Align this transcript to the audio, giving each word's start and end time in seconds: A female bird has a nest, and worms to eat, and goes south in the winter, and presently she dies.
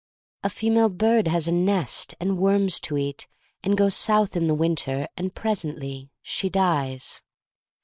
A 0.43 0.49
female 0.49 0.89
bird 0.89 1.27
has 1.27 1.47
a 1.47 1.51
nest, 1.51 2.15
and 2.19 2.39
worms 2.39 2.79
to 2.79 2.97
eat, 2.97 3.27
and 3.63 3.77
goes 3.77 3.93
south 3.95 4.35
in 4.35 4.47
the 4.47 4.55
winter, 4.55 5.07
and 5.15 5.35
presently 5.35 6.09
she 6.23 6.49
dies. 6.49 7.21